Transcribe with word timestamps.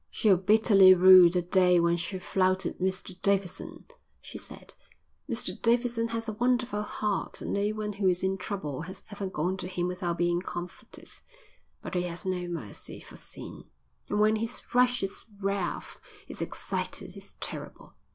"She'll 0.09 0.35
bitterly 0.37 0.95
rue 0.95 1.29
the 1.29 1.43
day 1.43 1.79
when 1.79 1.95
she 1.95 2.17
flouted 2.17 2.79
Mr 2.79 3.21
Davidson," 3.21 3.85
she 4.19 4.39
said. 4.39 4.73
"Mr 5.29 5.61
Davidson 5.61 6.07
has 6.07 6.27
a 6.27 6.33
wonderful 6.33 6.81
heart 6.81 7.39
and 7.39 7.53
no 7.53 7.67
one 7.67 7.93
who 7.93 8.07
is 8.07 8.23
in 8.23 8.39
trouble 8.39 8.81
has 8.81 9.03
ever 9.11 9.27
gone 9.27 9.57
to 9.57 9.67
him 9.67 9.85
without 9.87 10.17
being 10.17 10.41
comforted, 10.41 11.11
but 11.83 11.93
he 11.93 12.01
has 12.01 12.25
no 12.25 12.47
mercy 12.47 12.99
for 12.99 13.15
sin, 13.15 13.65
and 14.09 14.19
when 14.19 14.37
his 14.37 14.63
righteous 14.73 15.23
wrath 15.39 16.01
is 16.27 16.41
excited 16.41 17.13
he's 17.13 17.33
terrible." 17.33 17.93